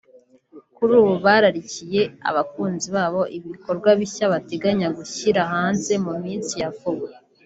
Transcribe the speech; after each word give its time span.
kuri 0.75 0.93
ubu 1.01 1.13
bararikiye 1.25 2.01
abakunzi 2.29 2.87
babo 2.95 3.21
ibikorwa 3.37 3.89
bishya 3.99 4.25
bateganya 4.33 4.87
gushyira 4.97 5.41
hanze 5.53 5.93
mu 6.05 6.13
minsi 6.23 6.53
ya 6.61 6.71
vuba 6.77 7.07